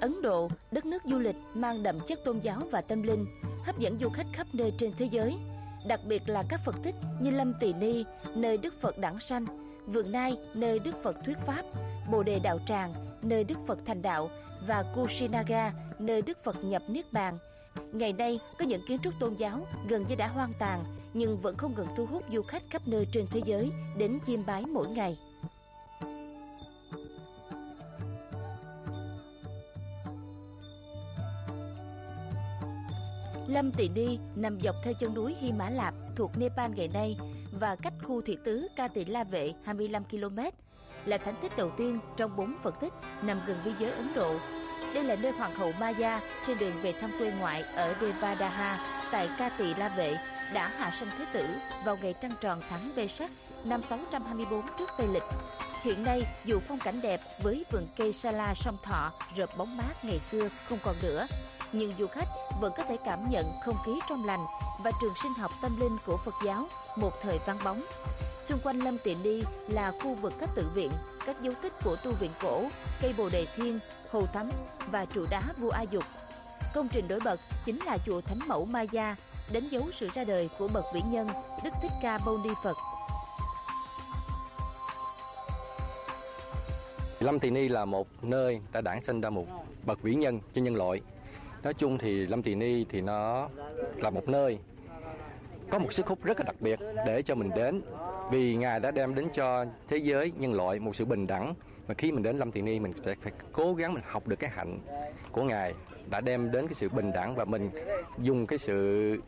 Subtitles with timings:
[0.00, 3.26] Ấn Độ, đất nước du lịch mang đậm chất tôn giáo và tâm linh,
[3.64, 5.36] hấp dẫn du khách khắp nơi trên thế giới.
[5.86, 8.04] Đặc biệt là các Phật tích như Lâm Tỳ Ni,
[8.34, 9.44] nơi Đức Phật đản sanh,
[9.86, 11.62] Vườn Nai, nơi Đức Phật thuyết pháp,
[12.10, 14.30] Bồ Đề Đạo Tràng, nơi Đức Phật thành đạo
[14.66, 17.38] và Kushinaga, nơi Đức Phật nhập Niết Bàn.
[17.92, 20.84] Ngày nay, có những kiến trúc tôn giáo gần như đã hoang tàn,
[21.14, 24.46] nhưng vẫn không ngừng thu hút du khách khắp nơi trên thế giới đến chiêm
[24.46, 25.18] bái mỗi ngày.
[33.48, 37.16] Lâm Tỳ Ni nằm dọc theo chân núi Hy Mã Lạp thuộc Nepal ngày nay
[37.52, 40.38] và cách khu thị tứ Ca Tỳ La Vệ 25 km,
[41.04, 44.34] là thánh tích đầu tiên trong bốn Phật tích nằm gần biên giới Ấn Độ.
[44.94, 48.78] Đây là nơi Hoàng hậu Maya trên đường về thăm quê ngoại ở Devadaha
[49.12, 50.16] tại Ca Tỳ La Vệ
[50.54, 51.46] đã hạ sanh Thế Tử
[51.84, 53.30] vào ngày trăng tròn tháng Vê Sắc
[53.64, 55.22] năm 624 trước Tây Lịch.
[55.82, 60.04] Hiện nay, dù phong cảnh đẹp với vườn cây sala sông Thọ rợp bóng mát
[60.04, 61.26] ngày xưa không còn nữa,
[61.72, 62.28] nhưng du khách
[62.60, 64.46] vẫn có thể cảm nhận không khí trong lành
[64.84, 66.66] và trường sinh học tâm linh của Phật giáo
[66.96, 67.84] một thời vang bóng.
[68.46, 70.90] Xung quanh Lâm Tiện Đi là khu vực các tự viện,
[71.26, 72.62] các dấu tích của tu viện cổ,
[73.00, 73.78] cây bồ đề thiên,
[74.10, 74.50] hồ tắm
[74.86, 76.04] và trụ đá vua A Dục.
[76.74, 79.16] Công trình nổi bật chính là chùa Thánh Mẫu Maya,
[79.52, 81.28] đánh dấu sự ra đời của bậc vĩ nhân
[81.64, 82.76] Đức Thích Ca Mâu Ni Phật.
[87.20, 89.46] Lâm Tỳ Ni là một nơi đã đản sinh ra một
[89.86, 91.00] bậc vĩ nhân cho nhân loại.
[91.64, 93.48] Nói chung thì Lâm Tỳ Ni thì nó
[93.96, 94.58] là một nơi
[95.70, 97.82] có một sức hút rất là đặc biệt để cho mình đến.
[98.30, 101.54] Vì ngài đã đem đến cho thế giới nhân loại một sự bình đẳng.
[101.86, 104.36] Và khi mình đến Lâm Tỳ Ni, mình sẽ phải cố gắng mình học được
[104.36, 104.78] cái hạnh
[105.32, 105.74] của ngài
[106.10, 107.34] đã đem đến cái sự bình đẳng.
[107.34, 107.70] Và mình
[108.18, 109.18] dùng cái sự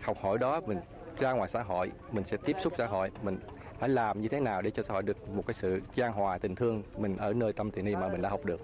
[0.00, 0.78] học hỏi đó, mình
[1.18, 3.10] ra ngoài xã hội, mình sẽ tiếp xúc xã hội.
[3.22, 3.38] Mình
[3.78, 6.38] phải làm như thế nào để cho xã hội được một cái sự trang hòa
[6.38, 8.60] tình thương mình ở nơi tâm tỳ ni mà mình đã học được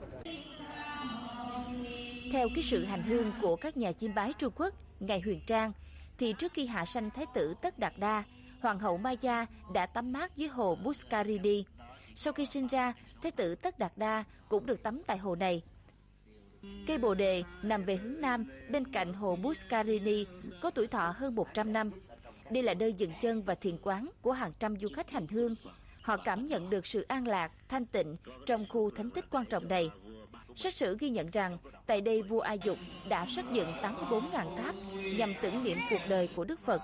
[2.32, 5.72] theo cái sự hành hương của các nhà chiêm bái Trung Quốc ngày Huyền Trang
[6.18, 8.24] thì trước khi hạ sanh Thái tử Tất Đạt Đa,
[8.60, 11.64] Hoàng hậu Maya đã tắm mát dưới hồ Buscaridi.
[12.14, 12.92] Sau khi sinh ra,
[13.22, 15.62] Thái tử Tất Đạt Đa cũng được tắm tại hồ này.
[16.86, 20.24] Cây bồ đề nằm về hướng nam bên cạnh hồ Buscarini
[20.60, 21.90] có tuổi thọ hơn 100 năm.
[22.50, 25.54] Đây là nơi dừng chân và thiền quán của hàng trăm du khách hành hương.
[26.02, 29.68] Họ cảm nhận được sự an lạc, thanh tịnh trong khu thánh tích quan trọng
[29.68, 29.90] này.
[30.56, 32.78] Sách sử ghi nhận rằng tại đây vua A Dục
[33.08, 34.74] đã xây dựng 84.000 tháp
[35.18, 36.82] nhằm tưởng niệm cuộc đời của Đức Phật.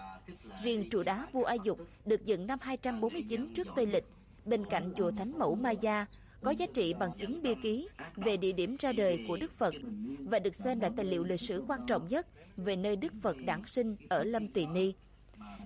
[0.63, 4.05] Riêng trụ đá vua A Dục được dựng năm 249 trước Tây Lịch
[4.45, 6.07] bên cạnh chùa Thánh Mẫu Maya
[6.43, 9.75] có giá trị bằng chứng bia ký về địa điểm ra đời của Đức Phật
[10.19, 12.27] và được xem là tài liệu lịch sử quan trọng nhất
[12.57, 14.93] về nơi Đức Phật đản sinh ở Lâm Tỳ Ni.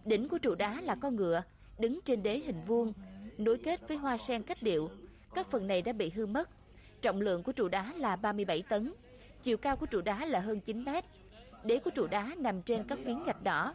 [0.04, 1.42] Đỉnh của trụ đá là con ngựa,
[1.78, 2.92] đứng trên đế hình vuông,
[3.38, 4.90] nối kết với hoa sen cách điệu.
[5.34, 6.50] Các phần này đã bị hư mất.
[7.02, 8.92] Trọng lượng của trụ đá là 37 tấn,
[9.42, 11.04] chiều cao của trụ đá là hơn 9 mét.
[11.64, 13.74] Đế của trụ đá nằm trên các phiến gạch đỏ.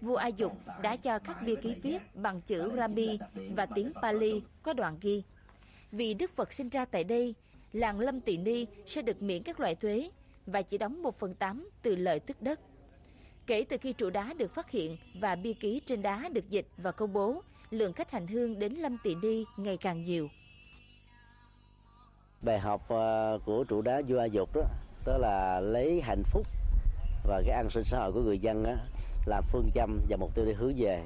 [0.00, 3.18] Vua A Dục đã cho các bia ký viết bằng chữ Rami
[3.56, 5.22] và tiếng Pali có đoạn ghi.
[5.92, 7.34] Vì Đức Phật sinh ra tại đây,
[7.72, 10.10] làng Lâm Tỳ Ni sẽ được miễn các loại thuế
[10.46, 12.60] và chỉ đóng 1 phần 8 từ lợi tức đất.
[13.46, 16.66] Kể từ khi trụ đá được phát hiện và bia ký trên đá được dịch
[16.76, 20.28] và công bố, lượng khách hành hương đến Lâm Tỳ Ni ngày càng nhiều.
[22.42, 24.62] Bài học ờ, của trụ đá vua A Dục đó,
[25.06, 26.46] đó là lấy hạnh phúc
[27.24, 28.76] và cái an sinh xã hội của người dân á,
[29.26, 31.02] làm phương châm và mục tiêu để hướng về.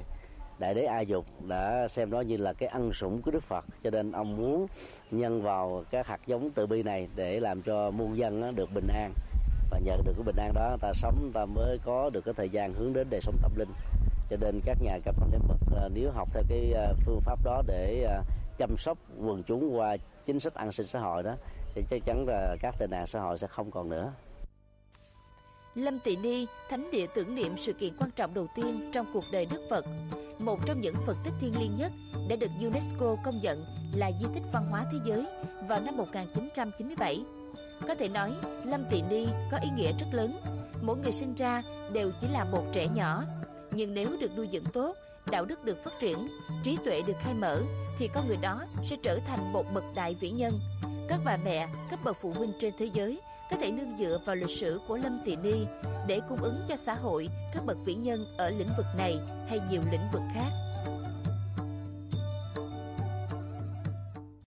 [0.59, 3.65] Đại đế a dục đã xem đó như là cái ân sủng của đức phật
[3.83, 4.67] cho nên ông muốn
[5.11, 8.87] nhân vào các hạt giống từ bi này để làm cho muôn dân được bình
[8.87, 9.13] an.
[9.71, 12.49] Và nhờ được cái bình an đó ta sống ta mới có được cái thời
[12.49, 13.69] gian hướng đến đời sống tâm linh.
[14.29, 17.39] Cho nên các nhà cấp năng phật à, nếu học theo cái à, phương pháp
[17.43, 18.21] đó để à,
[18.57, 21.35] chăm sóc quần chúng qua chính sách an sinh xã hội đó
[21.79, 24.13] thì chắc chắn là các tệ nạn xã hội sẽ không còn nữa
[25.75, 29.23] Lâm Tỳ Ni, thánh địa tưởng niệm sự kiện quan trọng đầu tiên trong cuộc
[29.31, 29.85] đời Đức Phật,
[30.39, 31.91] một trong những Phật tích thiêng liêng nhất
[32.29, 35.25] đã được UNESCO công nhận là di tích văn hóa thế giới
[35.67, 37.23] vào năm 1997.
[37.87, 38.33] Có thể nói,
[38.63, 40.39] Lâm Tỳ Ni có ý nghĩa rất lớn.
[40.81, 41.61] Mỗi người sinh ra
[41.93, 43.23] đều chỉ là một trẻ nhỏ,
[43.71, 44.95] nhưng nếu được nuôi dưỡng tốt,
[45.31, 46.27] đạo đức được phát triển,
[46.63, 47.61] trí tuệ được khai mở,
[47.97, 50.59] thì con người đó sẽ trở thành một bậc đại vĩ nhân.
[51.09, 53.21] Các bà mẹ, các bậc phụ huynh trên thế giới
[53.51, 55.65] có thể nương dựa vào lịch sử của Lâm Tỳ Ni
[56.07, 59.59] để cung ứng cho xã hội các bậc vĩ nhân ở lĩnh vực này hay
[59.71, 60.68] nhiều lĩnh vực khác.